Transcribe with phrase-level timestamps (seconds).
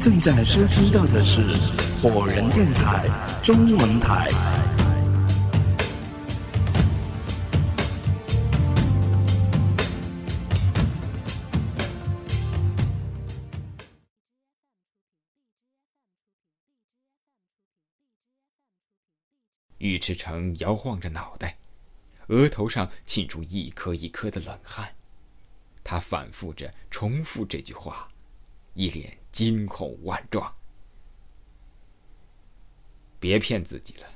[0.00, 1.42] 正在收听到的是
[2.00, 3.06] 火人电台
[3.42, 4.28] 中文台。
[19.80, 21.54] 尉迟成摇晃着脑袋，
[22.28, 24.94] 额头上沁出一颗一颗的冷汗。
[25.84, 28.08] 他反复着重复这句话，
[28.72, 30.54] 一脸惊恐万状。
[33.18, 34.08] 别骗自己了，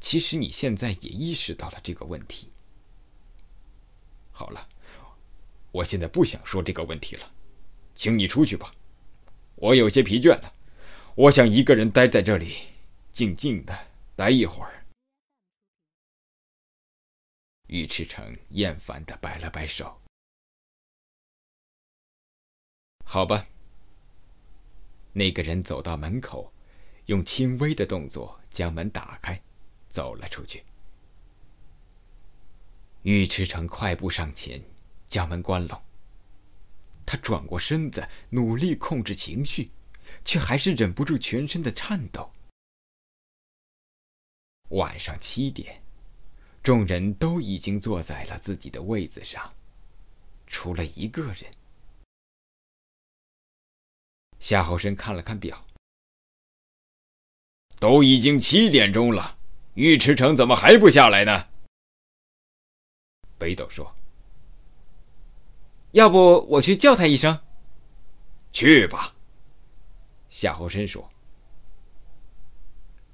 [0.00, 2.52] 其实你现在也意识到了这个问题。
[4.30, 4.68] 好了，
[5.72, 7.32] 我现在不想说这个问题了，
[7.94, 8.74] 请你出去吧。
[9.56, 10.54] 我有些疲倦了，
[11.14, 12.56] 我想一个人待在这里，
[13.12, 13.94] 静静的。
[14.16, 14.86] 待一会儿，
[17.66, 20.00] 尉迟成厌烦的摆了摆手。
[23.04, 23.48] 好吧。
[25.16, 26.52] 那个人走到门口，
[27.06, 29.40] 用轻微的动作将门打开，
[29.88, 30.64] 走了出去。
[33.02, 34.60] 尉迟成快步上前，
[35.06, 35.80] 将门关拢。
[37.06, 39.70] 他转过身子，努力控制情绪，
[40.24, 42.32] 却还是忍不住全身的颤抖。
[44.70, 45.80] 晚上七点，
[46.60, 49.52] 众人都已经坐在了自己的位子上，
[50.48, 51.44] 除了一个人。
[54.44, 55.64] 夏侯申看了看表，
[57.80, 59.38] 都已经七点钟了，
[59.76, 61.48] 尉迟成怎么还不下来呢？
[63.38, 63.90] 北斗说
[65.92, 67.40] ：“要不我去叫他一声。”
[68.52, 69.14] 去吧。
[70.28, 71.10] 夏侯深说。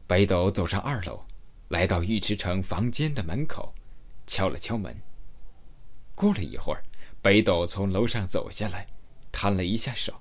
[0.08, 1.24] 北斗走上二楼。
[1.68, 3.72] 来到尉迟成房间的门口，
[4.26, 5.00] 敲了敲门。
[6.16, 6.82] 过了一会儿，
[7.22, 8.88] 北斗从楼上走下来，
[9.30, 10.20] 摊了一下手。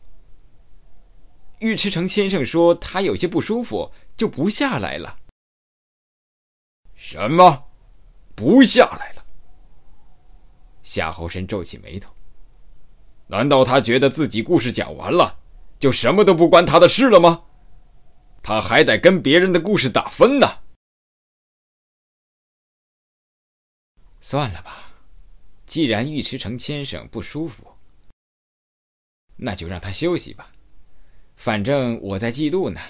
[1.59, 5.19] 尉迟成先生说他有些不舒服，就不下来了。
[6.95, 7.69] 什么？
[8.35, 9.25] 不下来了？
[10.81, 12.13] 夏侯申皱起眉头。
[13.27, 15.39] 难道他觉得自己故事讲完了，
[15.77, 17.43] 就什么都不关他的事了吗？
[18.41, 20.61] 他还得跟别人的故事打分呢。
[24.21, 24.91] 算了吧，
[25.65, 27.75] 既然尉迟成先生不舒服，
[29.35, 30.51] 那就让他休息吧。
[31.39, 32.81] 反正我在记录呢，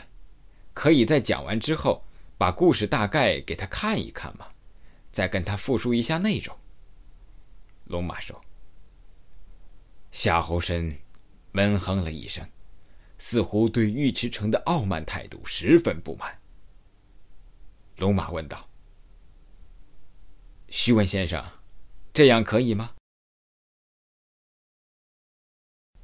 [0.74, 2.04] 可以在讲完之后
[2.36, 4.48] 把故事大概给他看一看嘛，
[5.12, 6.58] 再跟他复述一下内容。
[7.86, 8.44] 龙马说。
[10.10, 10.98] 夏侯申
[11.52, 12.44] 闷哼了一声，
[13.20, 16.36] 似乎对尉迟成的傲慢态度十分不满。
[17.98, 18.68] 龙马问道。
[20.70, 21.46] 徐文先生，
[22.12, 22.96] 这样可以吗？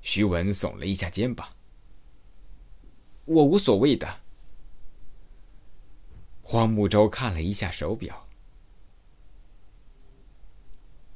[0.02, 1.55] 徐文耸了一下肩膀。
[3.26, 4.22] 我无所谓的。
[6.42, 8.28] 黄木舟看了一下手表，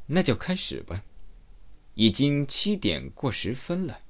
[0.07, 1.03] 那就开始吧，
[1.93, 4.01] 已经七点过十分了。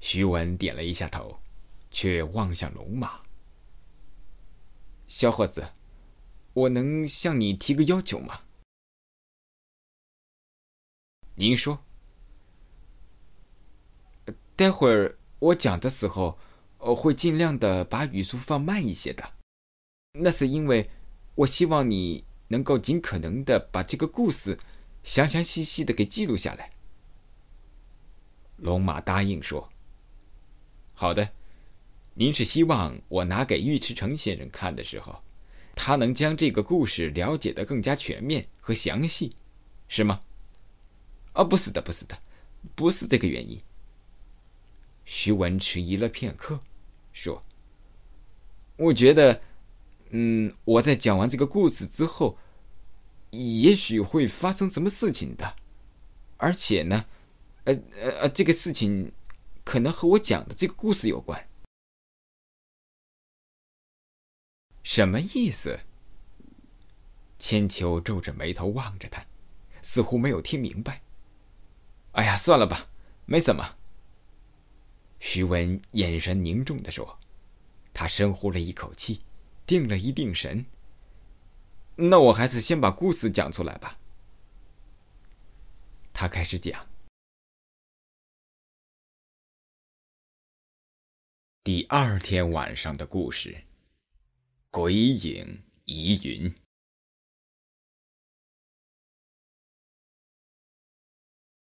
[0.00, 1.40] 徐文点了一下头，
[1.90, 3.22] 却望向龙马。
[5.06, 5.72] 小伙子。
[6.54, 8.40] 我能向你提个要求吗？
[11.36, 11.84] 您说。
[14.58, 16.36] 待会儿我讲的时候，
[16.78, 19.22] 我会尽量的把语速放慢一些的。
[20.14, 20.90] 那是因为
[21.36, 24.58] 我希望你能够尽可能的把这个故事
[25.04, 26.68] 详详细细的给记录下来。
[28.56, 29.68] 龙马答应说
[30.92, 31.30] ：“好的，
[32.14, 35.16] 您是希望我拿给尉迟成先生看的时候。”
[35.76, 39.32] 他能将这个故事了解的更加全面和详细，
[39.86, 40.20] 是吗？
[41.32, 42.20] 啊，不是的，不是的，
[42.74, 43.56] 不是这个原因。
[45.08, 46.60] 徐文迟疑了片刻，
[47.14, 47.42] 说
[48.76, 49.40] ：“我觉得，
[50.10, 52.36] 嗯，我在讲完这个故事之后，
[53.30, 55.56] 也许会发生什么事情的，
[56.36, 57.06] 而且呢，
[57.64, 59.10] 呃呃呃，这个事情
[59.64, 61.48] 可能和我讲的这个故事有关。”
[64.84, 65.80] 什么意思？
[67.38, 69.24] 千秋皱着眉头望着他，
[69.80, 71.00] 似乎没有听明白。
[72.12, 72.90] 哎呀，算了吧，
[73.24, 73.77] 没什么。
[75.20, 77.18] 徐文眼神凝重的说，
[77.92, 79.20] 他深呼了一口气，
[79.66, 80.64] 定了一定神。
[81.96, 83.98] 那我还是先把故事讲出来吧。
[86.12, 86.88] 他开始讲
[91.64, 93.64] 第二天晚上的故事。
[94.70, 96.54] 鬼影疑云。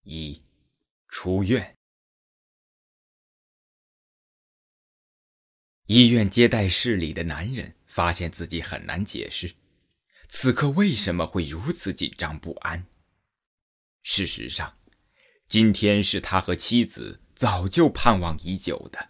[0.04, 0.42] 一，
[1.08, 1.79] 出院。
[5.90, 9.52] 医院接待室里的男人发现自己很难解释，
[10.28, 12.86] 此刻为什么会如此紧张不安。
[14.04, 14.72] 事实上，
[15.48, 19.10] 今天是他和妻子早就盼望已久的。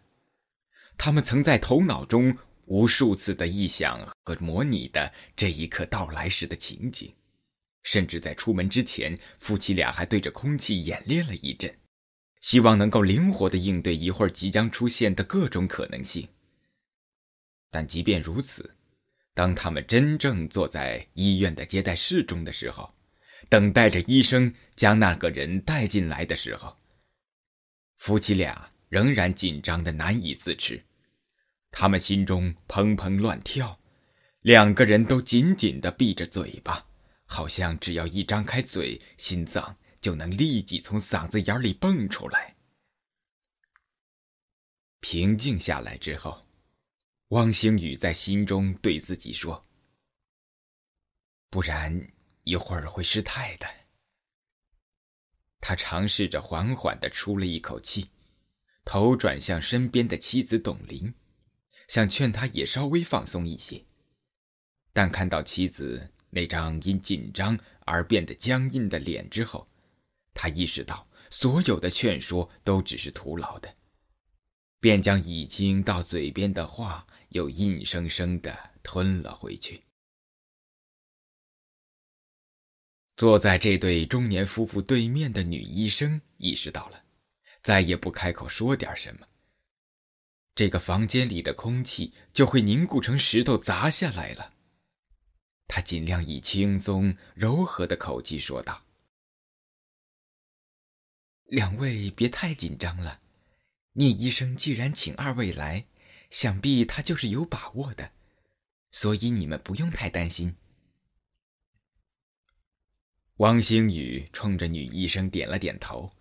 [0.98, 2.38] 他们曾在头脑中
[2.68, 7.14] 无数次的臆想和模拟的这一刻到来时的情景，
[7.84, 11.78] 甚至在出门之前，夫妻俩还对着空气演练了一阵，
[12.40, 16.26] 希望能够灵活的应对一会儿即将出现的各种可能性。
[17.72, 18.76] 但即便如此，
[19.34, 22.94] 当他们真正坐在医院的接待室中的时候，
[23.48, 26.78] 等待着医生将那个人带进来的时候，
[27.96, 30.84] 夫妻俩仍然紧张的难以自持，
[31.70, 33.80] 他们心中砰砰乱跳，
[34.42, 36.88] 两个人都紧紧的闭着嘴巴，
[37.26, 42.56] 好像只要一张开嘴，心脏就能立即从嗓子眼里蹦出来。
[45.02, 46.49] 平静下来之后。
[47.30, 49.68] 汪星宇在心中对自己说
[51.52, 52.12] ：“不然
[52.44, 53.68] 一会儿会失态的。”
[55.62, 58.10] 他尝试着缓缓的出了一口气，
[58.84, 61.14] 头转向身边的妻子董玲，
[61.88, 63.86] 想劝她也稍微放松一些。
[64.92, 69.70] 但看到妻子那张因紧张而变得僵硬的脸之后，
[70.34, 73.76] 他意识到所有的劝说都只是徒劳的，
[74.80, 77.06] 便将已经到嘴边的话。
[77.30, 79.84] 又硬生生的吞了回去。
[83.16, 87.04] 坐在这对中年夫妇对面的女医生意识到了，
[87.62, 89.28] 再也不开口说点什么，
[90.56, 94.54] 这个房间里的空气就会凝固成石头砸下来了。
[95.68, 98.86] 她尽量以轻松柔和的口气说道
[101.44, 103.20] ：“两位别太紧张了，
[103.94, 105.86] 聂医生既然请二位来。”
[106.30, 108.14] 想必他就是有把握的，
[108.92, 110.56] 所以你们不用太担心。
[113.38, 116.12] 汪星宇冲着女医生点了点头，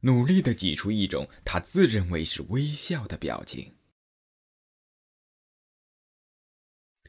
[0.00, 3.76] 努力的挤出一种他自认为是微笑的表情。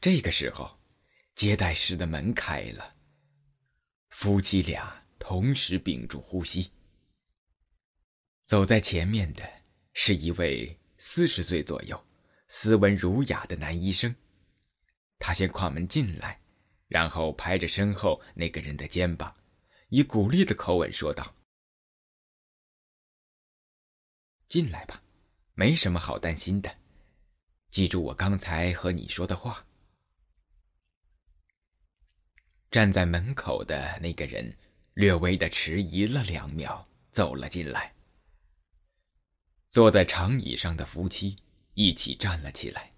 [0.00, 0.78] 这个时候，
[1.34, 2.96] 接待室的门开了，
[4.10, 6.70] 夫妻俩同时屏住呼吸。
[8.44, 9.42] 走在前面的
[9.92, 12.07] 是一位四十岁左右。
[12.48, 14.14] 斯文儒雅的男医生，
[15.18, 16.40] 他先跨门进来，
[16.86, 19.34] 然后拍着身后那个人的肩膀，
[19.90, 21.34] 以鼓励的口吻说道
[24.48, 25.02] ：“进来吧，
[25.54, 26.74] 没什么好担心的。
[27.68, 29.66] 记住我刚才和你说的话。”
[32.70, 34.56] 站在门口的那个人
[34.94, 37.94] 略微的迟疑了两秒，走了进来。
[39.70, 41.36] 坐在长椅上的夫妻。
[41.78, 42.90] 一起站了起来。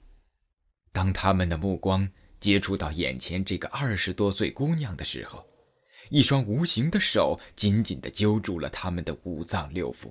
[0.90, 2.10] 当他们的目光
[2.40, 5.46] 接触到眼前这个二十多岁姑娘的时候，
[6.08, 10.10] 一双无形的手紧紧地揪住了他们的五脏六腑。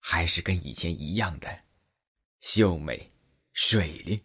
[0.00, 1.60] 还是跟以前一样的，
[2.40, 3.12] 秀美、
[3.52, 4.18] 水灵、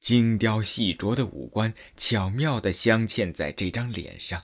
[0.00, 4.42] 精雕细琢的五官巧妙地镶嵌在这张脸上。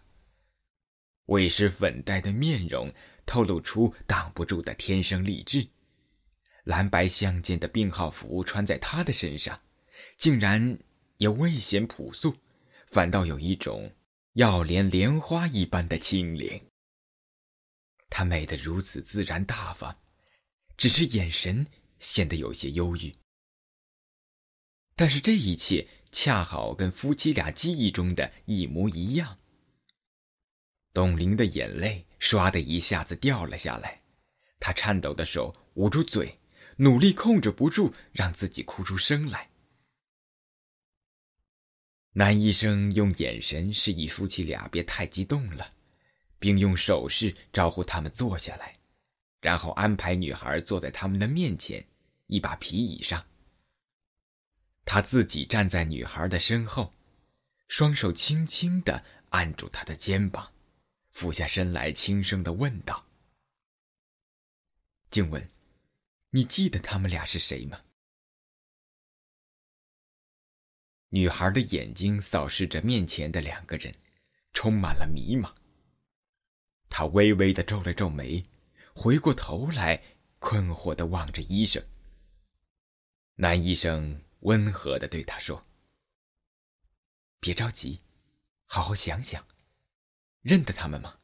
[1.25, 2.93] 未施粉黛的面容
[3.25, 5.67] 透露出挡不住的天生丽质。
[6.65, 9.61] 蓝白相间的病号服穿在她的身上，
[10.17, 10.79] 竟然
[11.19, 12.37] 也未显朴素，
[12.87, 13.95] 反倒有一种
[14.35, 16.69] 要莲莲花一般的清灵。
[18.09, 19.99] 她美得如此自然大方，
[20.77, 21.67] 只是眼神
[21.99, 23.15] 显得有些忧郁。
[24.97, 29.37] 但是这一切恰好跟夫妻俩记忆中的一模一样。
[30.93, 34.01] 董玲的眼泪唰的一下子掉了下来，
[34.61, 36.39] 她颤抖的手捂住嘴。
[36.77, 39.51] 努力控制不住，让自己哭出声来。
[42.13, 45.73] 男医生用眼神示意夫妻俩别太激动了，
[46.39, 48.79] 并用手势招呼他们坐下来，
[49.41, 51.85] 然后安排女孩坐在他们的面前
[52.29, 53.25] 一把皮椅上。
[54.85, 56.93] 他自己站在女孩的身后，
[57.69, 60.53] 双手轻轻的按住她的肩膀，
[61.09, 63.07] 俯下身来轻声的问道
[65.11, 65.49] ：“静雯。”
[66.35, 67.81] 你记得他们俩是谁吗？
[71.11, 73.95] 女孩的眼睛扫视着面前的两个人，
[74.53, 75.55] 充满了迷茫。
[76.89, 78.45] 她微微的皱了皱眉，
[78.97, 80.03] 回过头来，
[80.41, 81.81] 困惑的望着医生。
[83.37, 85.65] 男医生温和的对她说
[87.39, 88.01] ：“别着急，
[88.65, 89.47] 好好想想，
[90.41, 91.17] 认得他们吗？”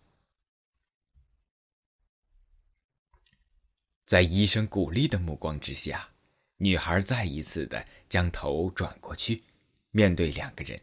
[4.11, 6.09] 在医生鼓励的目光之下，
[6.57, 9.45] 女孩再一次的将头转过去，
[9.93, 10.81] 面对两个人。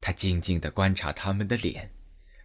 [0.00, 1.90] 她静静的观察他们的脸，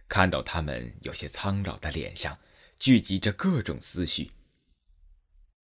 [0.08, 2.36] 看到他们有些苍老的脸上
[2.80, 4.32] 聚集着各种思绪：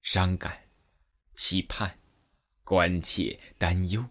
[0.00, 0.68] 伤感、
[1.34, 1.98] 期盼、
[2.62, 4.06] 关切、担忧。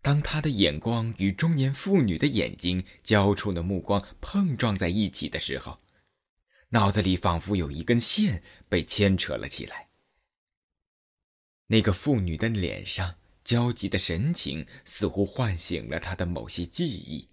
[0.00, 5.78] 当他的眼光与中年妇女的眼睛交触的目光碰撞在一起的时候，
[6.72, 9.88] 脑子里仿佛有一根线被牵扯了起来。
[11.66, 17.28] 那个妇女的脸上焦急的神情，似乎唤醒了他的某些记忆，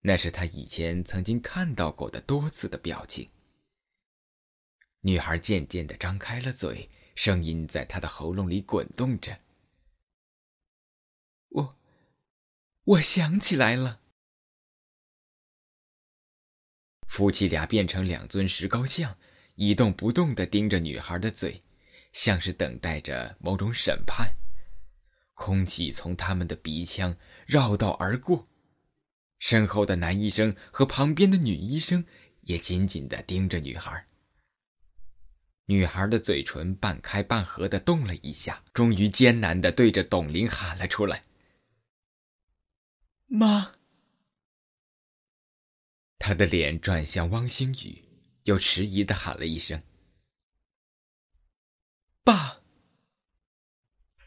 [0.00, 3.28] 那是他以前曾经看到过的多次的表情。
[5.02, 9.40] 女孩渐渐的张开了嘴，声音在她的喉咙里滚动着。
[11.48, 11.76] 我，
[12.84, 14.00] 我想起来了。
[17.10, 19.18] 夫妻俩变成两尊石膏像，
[19.56, 21.60] 一动不动的盯着女孩的嘴，
[22.12, 24.32] 像是等待着某种审判。
[25.34, 28.46] 空气从他们的鼻腔绕道而过，
[29.40, 32.04] 身后的男医生和旁边的女医生
[32.42, 34.06] 也紧紧的盯着女孩。
[35.66, 41.24] 女孩的嘴唇半开半合的动了一下，终于艰难的对着董玲喊了出来。
[43.26, 43.72] 妈，
[46.20, 48.04] 他的脸转向汪星宇，
[48.44, 49.82] 又迟疑的喊了一声
[52.22, 52.60] ：“爸。”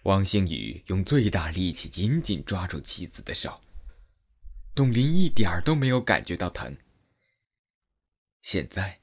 [0.06, 3.62] 汪星宇用最大力气紧紧抓住妻子的手。
[4.74, 6.76] 董林一点儿都没有感觉到疼。
[8.42, 9.00] 现在，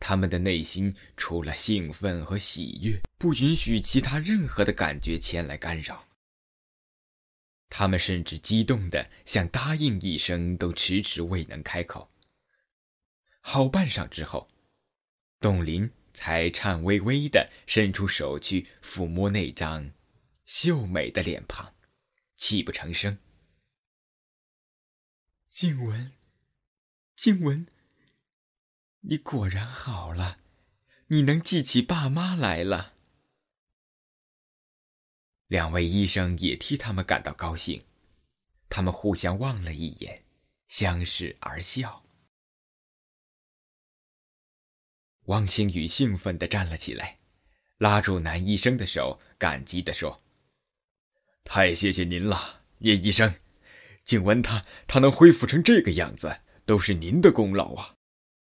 [0.00, 6.08] 他们的内心除了兴奋和喜悦，不允许其他任何的感觉前来干扰。
[7.70, 12.10] 他们甚至激动的想答应一声，都迟迟未能开口。
[13.42, 14.48] 好半晌之后，
[15.38, 19.92] 董林才颤巍巍的伸出手去抚摸那张
[20.44, 21.74] 秀美的脸庞，
[22.36, 23.18] 泣不成声
[25.46, 26.12] ：“静雯，
[27.16, 27.66] 静雯，
[29.00, 30.38] 你果然好了，
[31.08, 32.94] 你能记起爸妈来了。”
[35.48, 37.84] 两位医生也替他们感到高兴，
[38.70, 40.24] 他们互相望了一眼，
[40.68, 42.01] 相视而笑。
[45.26, 47.18] 汪星宇兴奋地站了起来，
[47.78, 50.20] 拉住男医生的手，感激地说
[51.44, 53.34] ：“太谢谢您了，聂医生，
[54.02, 57.94] 静雯她她能恢复成这个样子，都是您的功劳啊！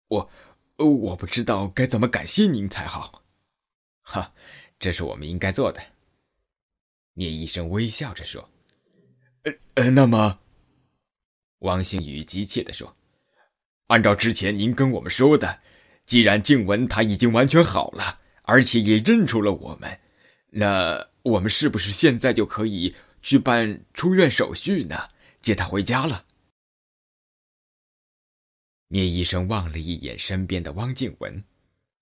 [0.08, 0.30] 我，
[0.76, 3.22] 我不知道该怎么感谢您才好。
[4.00, 4.32] 哈，
[4.78, 5.82] 这是我们应该做的。”
[7.14, 8.50] 聂医生微笑着说
[9.44, 10.40] ：“呃呃，那么。”
[11.60, 12.96] 王星宇急切地说
[13.88, 15.60] ：“按照之前您跟我们说的，
[16.12, 19.98] 既然静雯她已经完全好了，而且也认出了我们，
[20.50, 25.08] 那我们是不是现在就可以去办出院手续呢？
[25.40, 26.26] 接她回家了？”
[28.92, 31.42] 聂医生望了一眼身边的汪静雯，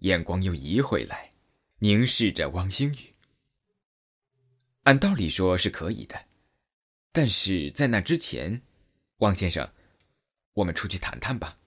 [0.00, 1.30] 眼光又移回来，
[1.78, 3.14] 凝视着汪星宇。
[4.82, 6.20] 按道理说是可以的，
[7.12, 8.60] 但是在那之前，
[9.18, 9.70] 汪先生，
[10.54, 11.59] 我们出去谈谈吧。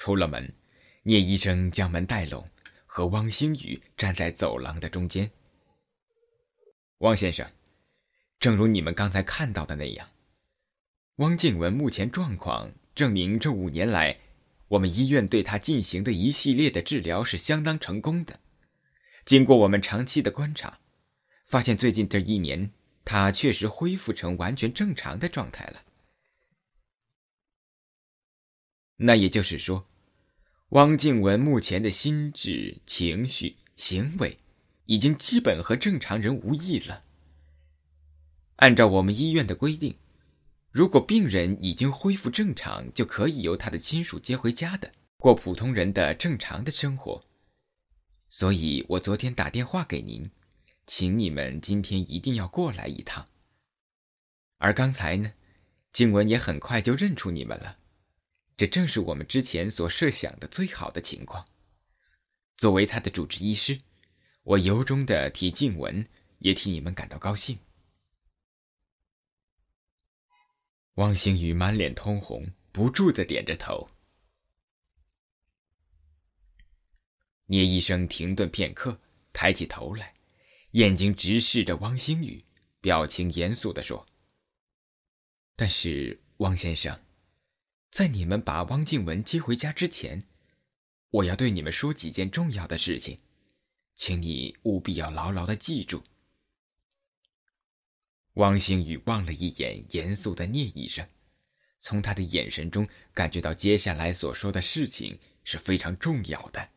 [0.00, 0.54] 出了门，
[1.02, 2.48] 聂医生将门带拢，
[2.86, 5.30] 和汪星宇站在走廊的中间。
[7.00, 7.46] 汪先生，
[8.38, 10.08] 正如你们刚才看到的那样，
[11.16, 14.18] 汪静雯目前状况证明，这五年来，
[14.68, 18.40] 我们医院对她进行的一系列的治疗是相当成功的。
[19.26, 20.80] 经过我们长期的观察，
[21.44, 22.72] 发现最近这一年，
[23.04, 25.82] 他确实恢复成完全正常的状态了。
[29.02, 29.86] 那也就是说，
[30.70, 34.38] 汪静雯目前的心智、情绪、行为，
[34.86, 37.02] 已经基本和正常人无异了。
[38.56, 39.96] 按照我们医院的规定，
[40.70, 47.24] 如果病人已经恢复正常，就可以由他的亲属接回家的，过普通人的正常的生活。
[48.28, 50.30] 所以我昨天打电话给您，
[50.86, 53.26] 请你们今天一定要过来一趟。
[54.58, 55.32] 而刚才呢，
[55.92, 57.78] 静雯也很快就认出你们了，
[58.60, 61.46] 这正是我们之前所设想的最好的情况。
[62.58, 63.80] 作为他的主治医师，
[64.42, 66.06] 我由衷的替静文，
[66.40, 67.58] 也替你们感到高兴。
[70.96, 73.88] 汪星宇满脸通红，不住的点着头。
[77.46, 79.00] 聂医生停顿片刻，
[79.32, 80.12] 抬起头来，
[80.72, 82.44] 眼睛直视着汪星宇，
[82.82, 84.06] 表情严肃的说
[85.56, 87.02] ：“但是，汪先生，
[87.90, 90.24] 在你们把汪静雯接回家之前，
[91.10, 93.20] 我要对你们说几件重要的事情，
[93.94, 96.02] 请你务必要牢牢的记住。
[98.34, 101.06] 汪星宇望了一眼严肃的聂医生，
[101.80, 106.70] 从他的眼神中感觉到接下来所说的事情是非常重要的。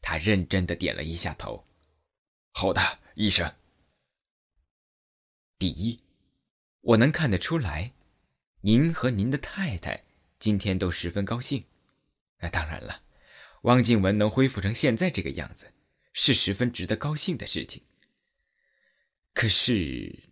[0.00, 1.66] 他认真的点了一下头
[2.54, 2.80] ：“好的，
[3.16, 3.52] 医生。
[5.58, 6.00] 第一，
[6.80, 7.92] 我能看得出来，
[8.60, 10.04] 您和您的太太
[10.40, 11.64] 今天都十分高兴。
[12.40, 13.04] 那当然了，
[13.62, 15.72] 汪静文能恢复成现在这个样子。”
[16.12, 17.84] 是十分值得高兴的事情。
[19.32, 20.24] 可是，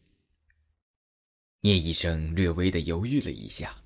[1.61, 3.85] 聂医生略微的犹豫了一下。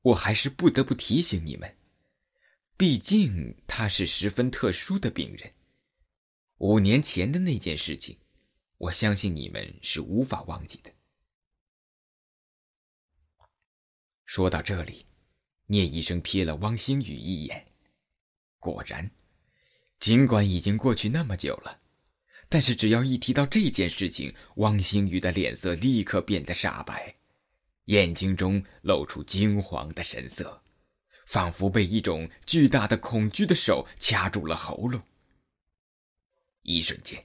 [0.00, 1.76] 我还是不得不提醒你们，
[2.78, 5.52] 毕竟他是十分特殊的病人。
[6.56, 8.18] 五年前的那件事情，
[8.78, 10.90] 我相信你们是无法忘记的。
[14.24, 15.06] 说到这里，
[15.66, 17.66] 聂医生瞥了汪星宇一眼，
[18.58, 19.10] 果然。
[19.98, 21.80] 尽管已经过去那么久了，
[22.48, 27.14] 但是只要一提到这件事情，汪星宇的脸色立刻变得煞白，
[27.84, 30.62] 眼睛中露出惊惶的神色，
[31.26, 35.00] 仿佛被一种巨大的恐惧的手掐住了喉咙。
[36.62, 37.24] 一瞬间，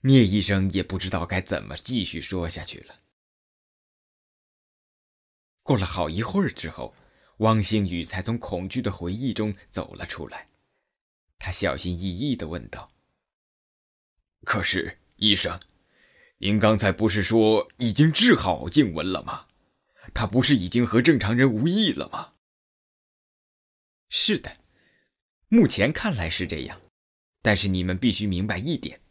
[0.00, 3.00] 聂医生也不知道该怎么继续说下去了。
[5.68, 6.94] 过了好一会儿之后，
[7.40, 10.48] 汪星宇才从恐惧的回忆中走了出来。
[11.38, 12.90] 他小心翼翼的问道
[14.46, 15.60] ：“可是，医生，
[16.38, 19.44] 您刚才不是说已经治好静文了吗？
[20.14, 22.32] 他不是已经和正常人无异了吗
[24.08, 24.56] ？”“是的，
[25.48, 26.80] 目前看来是这样。
[27.42, 29.02] 但是你们必须明白一点：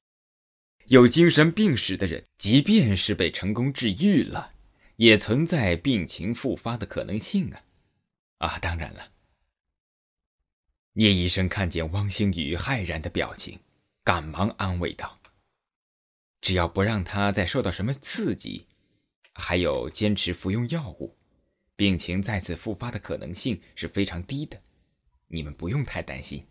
[0.88, 4.56] 有精神病史的人，即便是被成功治愈了，
[4.98, 7.64] 也存在病情复发的可能性啊！
[8.38, 9.14] 啊，当然了。”
[10.94, 13.60] 聂医生看见汪星宇骇然的表情，
[14.04, 15.20] 赶忙安慰道
[16.42, 18.68] ：“只要不让他再受到什么刺激，
[19.34, 21.16] 还有坚持服用药物，
[21.76, 24.62] 病情再次复发的可能性是非常低的，
[25.28, 26.48] 你们不用太担心。”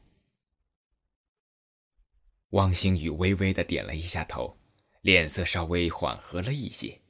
[2.50, 4.56] 汪星宇微微的点了一下头，
[5.00, 7.00] 脸色稍微缓和了一些。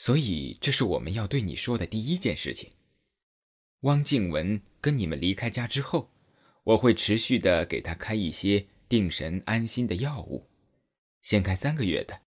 [0.00, 2.70] 所以，这是我们要对你说的第一件事情。
[3.80, 6.10] 汪静文跟你们离开家之后，
[6.64, 10.48] 我会持续的给他开一些定神安心的药物，
[11.20, 12.22] 先开三个月的。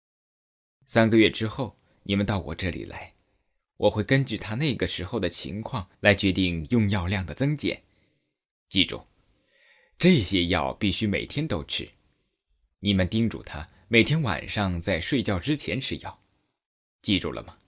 [0.83, 3.13] 三个月之后，你们到我这里来，
[3.77, 7.81] 我会根据他那个时候的情况来决定用药量的增减。
[8.67, 9.07] 记住，
[9.97, 11.89] 这些药必须每天都吃。
[12.81, 16.21] 你们叮嘱他每天晚上在睡觉之前吃药，
[17.01, 17.59] 记住了吗？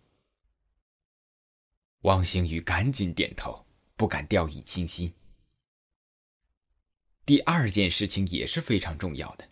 [2.03, 3.63] 汪星宇赶紧点头。
[3.95, 5.13] 不敢掉以轻心。
[7.25, 9.47] 第二件事情也是非常重要的。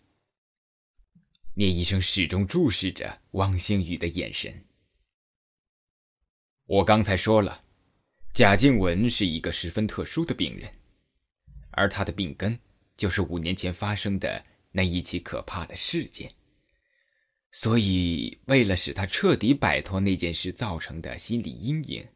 [1.54, 4.66] 聂医生始终注视着汪星宇的眼神。
[6.66, 7.64] 我刚才说了，
[8.34, 10.74] 贾静雯是一个十分特殊的病人，
[11.70, 12.58] 而她的病根
[12.96, 16.34] 就是五年前发生的那一起可怕的事件。
[17.52, 22.08] 所以，为了使他彻底摆脱那件事造成的心理阴影。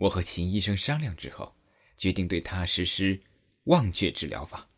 [0.00, 1.54] 我和秦医生商量之后，
[1.96, 3.20] 决定对他实施
[3.64, 4.70] 忘却治疗法。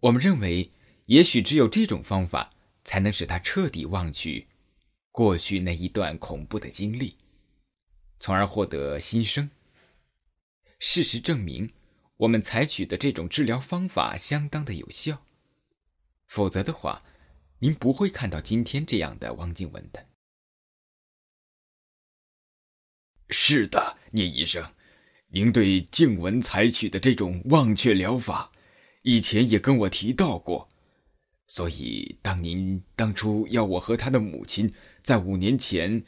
[0.00, 0.72] 我们认为，
[1.04, 4.48] 也许只有这种方法，才能使他彻底忘去
[5.12, 7.16] 过去那一段恐怖的经历，
[8.18, 9.48] 从而获得新生。
[10.80, 11.70] 事实证明，
[12.16, 15.24] 我们采取的这种治疗方法相当的有效。
[16.26, 17.04] 否则的话，
[17.60, 20.08] 您不会看到今天这样的汪静文的。
[23.28, 24.72] 是的，聂医生，
[25.28, 28.52] 您对静文采取的这种忘却疗法，
[29.02, 30.68] 以前也跟我提到过。
[31.48, 36.04] 所以，当您当初要我和他的母亲在五年前，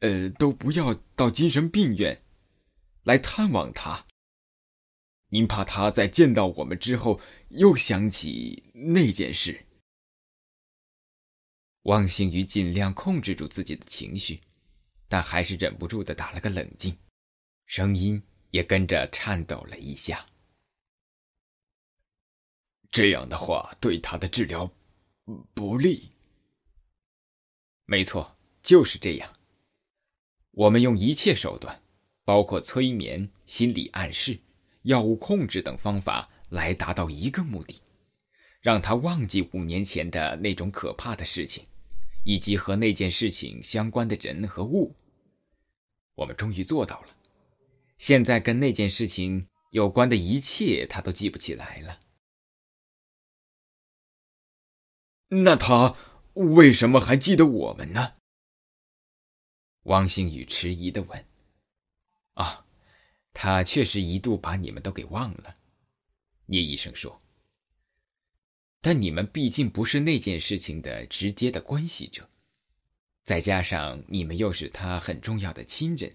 [0.00, 2.22] 呃，都不要到精神病院
[3.04, 4.06] 来探望他，
[5.28, 9.64] 您怕他在见到我们之后又想起那件事。
[11.84, 14.40] 汪星宇尽量控制住自己的情绪。
[15.12, 16.96] 但还是忍不住的打了个冷静，
[17.66, 20.26] 声音也跟着颤抖了一下。
[22.90, 24.72] 这样的话对他的治疗
[25.52, 26.12] 不利。
[27.84, 29.30] 没错，就是这样。
[30.52, 31.82] 我们用一切手段，
[32.24, 34.40] 包括催眠、心理暗示、
[34.84, 37.82] 药物控制等方法，来达到一个目的：
[38.62, 41.66] 让他忘记五年前的那种可怕的事情，
[42.24, 44.96] 以及和那件事情相关的人和物。
[46.14, 47.16] 我们终于做到了。
[47.96, 52.00] 现在跟那件事情有关的一切，他都记不起来了。
[55.28, 55.96] 那他
[56.34, 58.14] 为什么还记得我们呢？
[59.84, 61.24] 汪星宇迟疑的问。
[62.34, 62.66] 啊，
[63.32, 65.54] 他确实一度把你们都给忘了。
[66.46, 67.22] 聂医生说。
[68.84, 72.28] 但你们毕竟不是那件事情的直接的关系者，
[73.24, 76.14] 再加上你们又是他很重要的亲人，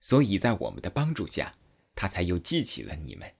[0.00, 1.54] 所以在我们的帮助下，
[1.94, 3.32] 他才又记起了你们。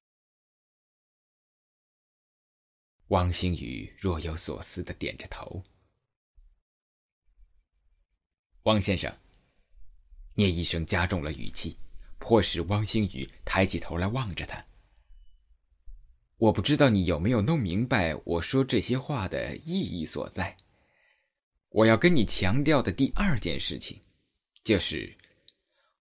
[3.09, 5.63] 汪星宇若有所思的点着头。
[8.63, 9.17] 汪先生，
[10.35, 11.79] 聂医生加重了语气，
[12.19, 14.65] 迫使汪星宇抬起头来望着他。
[16.37, 20.57] 我不知道你有没有弄明白我说这些话的意义所在。
[21.77, 24.01] 我要跟你强调的第二件事情，
[24.65, 25.15] 就是，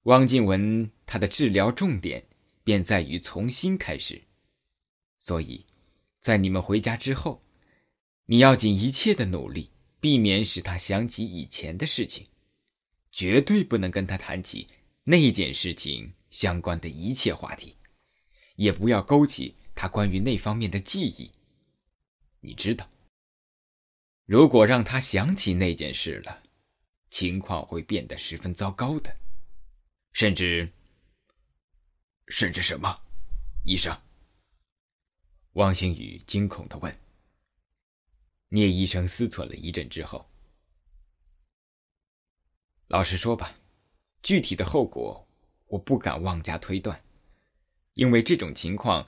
[0.03, 2.25] 汪静文他的治疗重点
[2.63, 4.21] 便在于从新开始，
[5.19, 5.65] 所以。
[6.21, 7.43] 在你们回家之后，
[8.25, 12.25] 你要尽一切的努力，避免使他想起以前的事情，
[13.11, 14.67] 绝对不能跟他谈起
[15.03, 17.75] 那件事情相关的一切话题，
[18.55, 21.29] 也不要勾起他关于那方面的记忆。
[22.39, 22.89] 你知道，
[24.25, 26.41] 如果让他想起那件事了，
[27.11, 29.15] 情况会变得十分糟糕的，
[30.13, 30.71] 甚至……
[32.29, 33.01] 甚至什么，
[33.63, 33.95] 医生？
[35.53, 36.99] 汪星宇惊恐的问
[38.49, 40.25] ：“聂医生思忖了一阵之后，
[42.87, 43.55] 老实说吧，
[44.23, 45.27] 具体的后果
[45.67, 46.99] 我不敢妄加推断，
[47.93, 49.07] 因为这种情况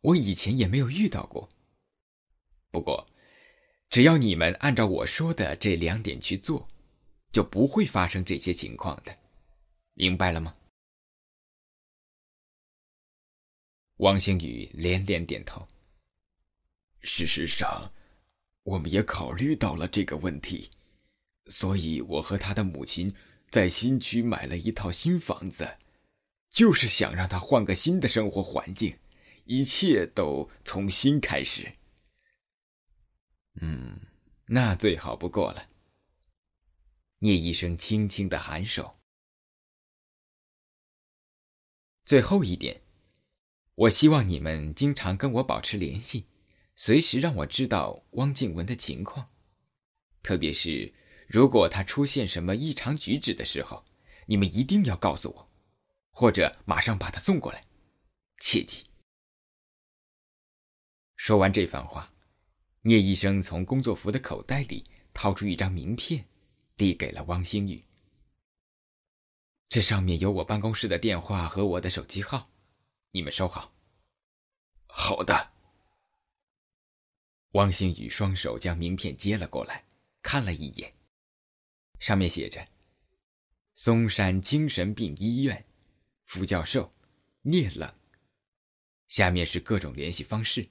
[0.00, 1.48] 我以前也没有遇到过。
[2.72, 3.08] 不过，
[3.90, 6.68] 只要你们按照我说的这两点去做，
[7.32, 9.16] 就不会发生这些情况的，
[9.94, 10.54] 明白了吗？”
[13.98, 15.66] 王星宇连连点头。
[17.00, 17.90] 事实上，
[18.62, 20.70] 我们也考虑到了这个问题，
[21.46, 23.14] 所以我和他的母亲
[23.50, 25.78] 在新区买了一套新房子，
[26.50, 28.96] 就是想让他换个新的生活环境，
[29.44, 31.72] 一切都从新开始。
[33.60, 34.00] 嗯，
[34.46, 35.68] 那最好不过了。
[37.18, 38.98] 聂医生轻轻的颔首。
[42.04, 42.82] 最后一点，
[43.74, 46.26] 我希望你们经常跟我保持联系。
[46.74, 49.28] 随时让我知道汪静文的情况，
[50.22, 50.94] 特别是
[51.26, 53.84] 如果他出现什么异常举止的时候，
[54.26, 55.50] 你们一定要告诉我，
[56.12, 57.66] 或者马上把他送过来，
[58.38, 58.86] 切记。
[61.16, 62.14] 说完这番话，
[62.88, 66.24] 聂医生从工作服的口袋里掏出一张名片，
[66.74, 67.84] 递给了汪星宇。
[69.68, 72.48] 这上面有我办公室的电话和我的手机号，
[73.10, 73.74] 你们收好。
[74.86, 75.52] 好的。
[77.50, 79.84] 汪星宇双手将名片接了过来，
[80.22, 80.94] 看了一眼，
[82.00, 82.66] 上面写着
[83.74, 85.62] ：“嵩山精神病医院，
[86.24, 86.94] 副教授
[87.42, 87.94] 聂冷。”
[89.08, 90.70] 下面是各种联系方式。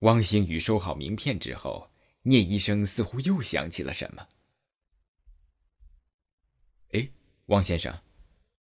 [0.00, 1.90] 汪星宇收好名片之后，
[2.22, 4.28] 聂医生似乎又想起了什么。
[6.92, 7.08] 哎，
[7.46, 8.00] 汪先生，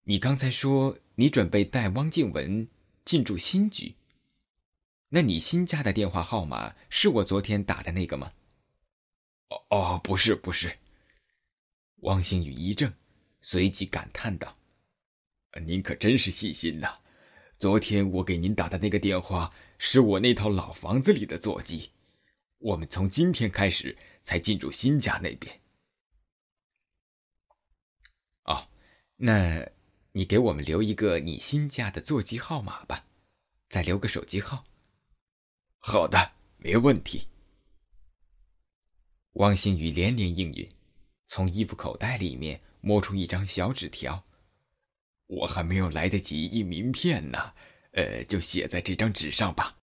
[0.03, 2.67] 你刚才说你准备带汪静文
[3.03, 3.95] 进驻新局。
[5.09, 8.33] 那你新家的电话号码是我昨天打的那个吗？
[9.49, 10.77] 哦哦，不是不是。
[12.01, 12.93] 汪星宇一怔，
[13.41, 14.57] 随即感叹道
[15.65, 16.99] ：“您可真是细心呐！
[17.57, 19.51] 昨天我给您打的那个电话
[19.87, 21.91] 是我那套老房子里的座机，
[22.57, 25.61] 我们从今天开始才进入新家那边。
[28.45, 28.67] 哦，
[29.17, 29.69] 那
[30.13, 33.05] 你给我们留一个你新家的座机号码吧，
[33.69, 34.65] 再留个手机号。”
[35.77, 37.27] 好的，没问题。
[39.33, 40.67] 汪星宇连连应允，
[41.27, 44.25] 从衣服口袋里面摸出一张小纸条。
[45.27, 47.53] 我还没有来得及印名片呢，
[47.95, 49.75] 呃，就写在这张纸上吧。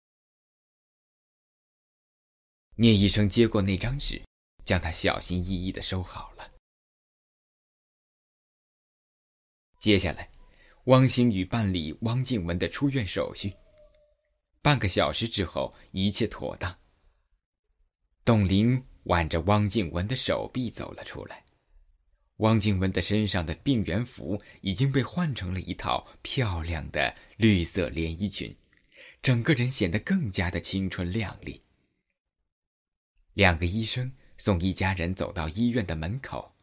[2.75, 4.21] 聂医生接过那张纸，
[4.65, 6.51] 将它小心翼翼的收好了。
[9.79, 10.29] 接下来，
[10.85, 13.53] 汪星宇办理汪静文的出院手续。
[14.61, 16.77] 半个小时之后，一切妥当。
[18.25, 21.43] 董玲挽着汪静文的手臂走了出来。
[22.41, 28.55] 汪静文的身上的病原服已经被换成了一套漂亮的绿色连衣裙，
[29.21, 31.61] 整个人显得更加的青春靓丽。
[33.33, 36.55] 两个医生送一家人走到医院的门口，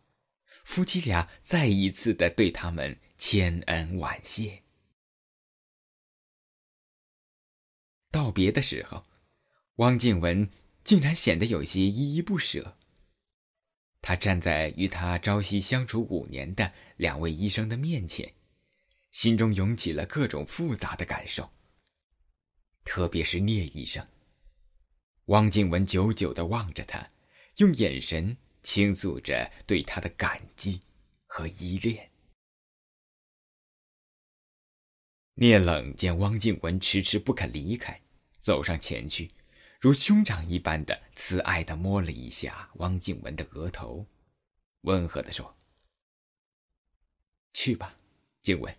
[0.65, 4.65] 夫妻俩再一次的对他们千恩万谢。
[8.11, 9.07] 道别的时候，
[9.77, 10.51] 汪静文
[10.83, 12.78] 竟然显得有些依依不舍。
[14.09, 18.33] 他站在与他朝夕相处五年的两位医生的面前，
[19.11, 21.51] 心中涌起了各种复杂的感受。
[22.85, 24.09] 特别是聂医生，
[25.27, 27.07] 汪静文久久的望着他，
[27.57, 30.81] 用眼神倾诉着对他的感激
[31.27, 32.11] 和依恋。
[35.35, 38.01] 聂冷见汪静文迟迟不肯离开，
[38.41, 39.31] 走上前去。
[39.81, 44.05] 如兄长一般的慈爱的摸了一下汪静文的额头，
[44.81, 45.57] 温和的说
[47.55, 47.97] ：“去吧，
[48.43, 48.77] 静文。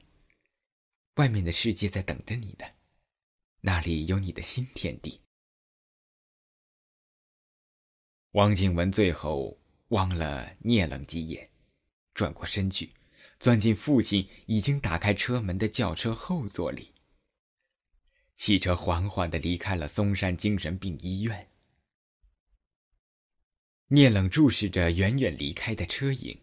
[1.16, 2.70] 外面的世界在等着你的，
[3.62, 5.22] 那里有你的新天地。”
[8.32, 9.58] 汪静文最后
[9.88, 11.50] 望了聂冷几眼，
[12.14, 12.94] 转过身去，
[13.40, 16.94] 钻进父亲已经打开车门的轿车后座里。
[18.40, 21.50] 汽车缓缓的离开了嵩山精神病医院。
[23.88, 26.40] 聂冷注视着远远离开的车影，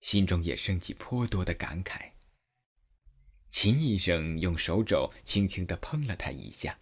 [0.00, 2.12] 心中也升起颇多的感慨。
[3.48, 6.78] 秦医生用手肘轻轻的碰了他一下。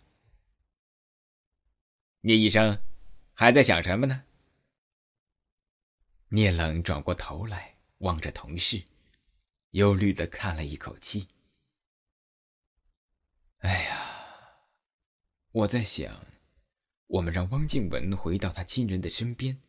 [2.21, 2.79] 聂医生，
[3.33, 4.25] 还在想什么呢？
[6.29, 8.85] 聂冷转过头来望着同事，
[9.71, 11.29] 忧虑的叹了一口气。
[13.61, 14.12] 哎呀！
[15.53, 16.27] 我在想，
[17.09, 19.61] 我们让汪静文回到他亲人的身边，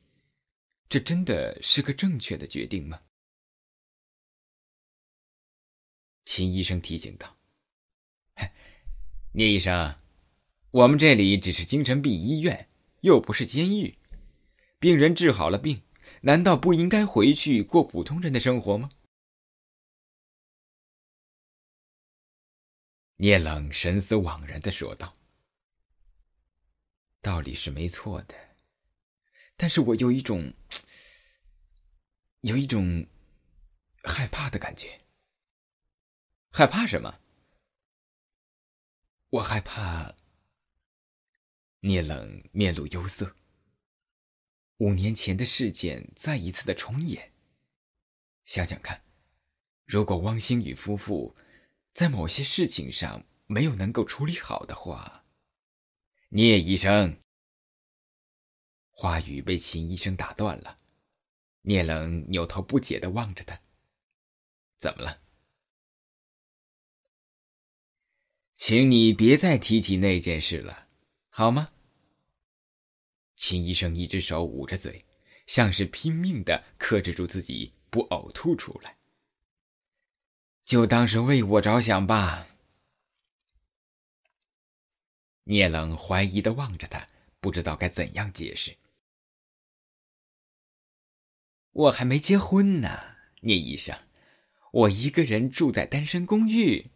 [0.87, 3.01] 这真的是个正确的决定吗？
[6.23, 7.37] 秦医生提醒道
[9.35, 9.99] ：“聂医生，
[10.71, 12.69] 我们这里只是精神病医院，
[13.01, 13.97] 又不是监狱。
[14.79, 15.83] 病人治好了病，
[16.21, 18.89] 难道不应该回去过普通人的生活吗？”
[23.19, 25.13] 聂冷神思惘然的说道。
[27.23, 28.36] 道理是没错的，
[29.55, 30.53] 但是我有一种，
[32.41, 33.07] 有一种
[34.03, 34.99] 害怕的感觉。
[36.51, 37.21] 害怕什么？
[39.29, 40.13] 我害怕。
[41.79, 43.38] 聂冷面露忧色。
[44.79, 47.31] 五年前的事件再一次的重演。
[48.43, 49.01] 想想看，
[49.86, 51.33] 如果汪星宇夫妇
[51.93, 55.22] 在某些事情上没有能够处理好的话。
[56.35, 57.21] 聂医生，
[58.89, 60.79] 话语被秦医生打断了。
[61.61, 63.61] 聂冷扭头不解的望着他，
[64.79, 65.21] 怎么了？
[68.55, 70.87] 请你别再提起那件事了，
[71.29, 71.71] 好吗？
[73.35, 75.05] 秦医生一只手捂着嘴，
[75.45, 78.97] 像是拼命的克制住自己不呕吐出来。
[80.63, 82.47] 就当是为我着想吧。
[85.45, 88.77] 聂冷怀疑的望着他，不知道该怎样解释。
[91.71, 93.97] 我还没结婚呢，聂医生，
[94.71, 96.91] 我一个人住在单身公寓。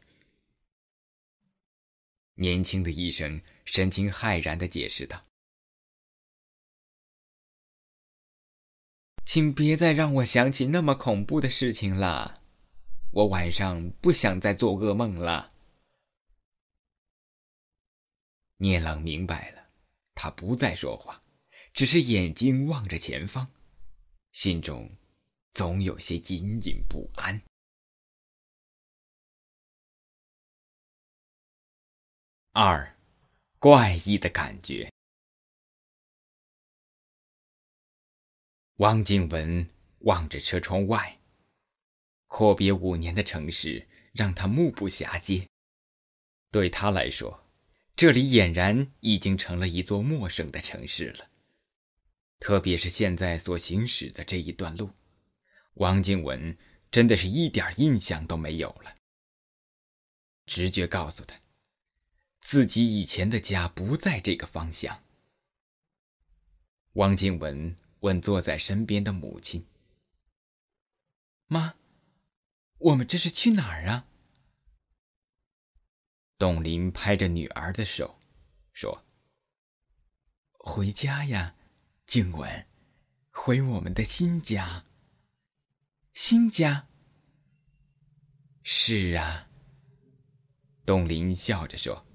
[2.36, 5.26] 年轻的医生神情骇然的解释道
[9.26, 12.44] ：“请别再让我想起那么恐怖的事情了，
[13.12, 15.54] 我晚上不想再做噩梦了。”
[18.58, 19.70] 聂冷明白了，
[20.15, 21.24] 他不再说话，
[21.74, 23.48] 只是眼睛望着前方，
[24.32, 24.98] 心中
[25.54, 27.41] 总有些隐隐不安。
[32.54, 32.98] 二，
[33.60, 34.91] 怪异的感觉。
[38.78, 41.20] 汪静文望着车窗外，
[42.26, 45.48] 阔别五年的城市让他目不暇接，
[46.50, 47.47] 对他来说。
[47.98, 51.32] 这里俨然已经成了一座陌生的城市了。
[52.40, 54.92] 特别是现在所行驶的这一段路，
[55.74, 56.56] 王静文
[56.92, 58.98] 真的是一点印象都没有了。
[60.46, 61.42] 直觉告诉他，
[62.40, 65.04] 自己以前的家不在这个方向。
[66.94, 69.66] 王静文问坐在身边的母亲
[71.50, 71.74] ：“妈，
[72.78, 74.07] 我们这是去哪儿啊？”
[76.39, 78.19] 董林拍着女儿的手，
[78.71, 79.04] 说
[80.54, 81.56] ：“回家呀，
[82.06, 82.67] 静文，
[83.32, 84.86] 回我们的新家。
[86.13, 86.89] 新家。
[88.62, 89.47] 是啊。”
[90.86, 92.06] 董林笑着说：“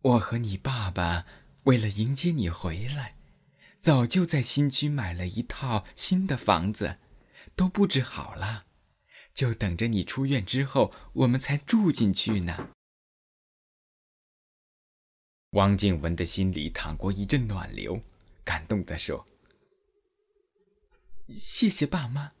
[0.00, 1.26] 我和你爸爸
[1.64, 3.18] 为了迎接你回来，
[3.78, 6.98] 早就在新区买了一套新的房子，
[7.54, 8.64] 都布置好了，
[9.34, 12.70] 就等着你出院之后，我们才住进去呢。”
[15.56, 17.98] 汪静文的心里淌过一阵暖流，
[18.44, 19.26] 感动地说
[21.34, 22.32] ：“谢谢爸妈。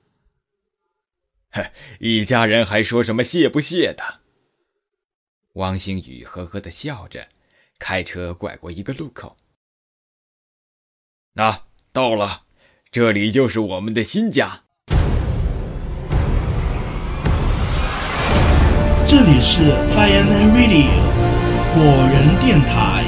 [1.98, 4.20] ”一家人还说什么谢不谢的？
[5.54, 7.26] 汪星宇呵呵的笑着，
[7.78, 9.34] 开车拐过一个路口。
[11.32, 12.42] 那到了，
[12.90, 14.64] 这里就是我们的新家。
[19.08, 20.90] 这里是 Fireman Radio
[21.72, 21.80] 火
[22.12, 23.05] 人电台。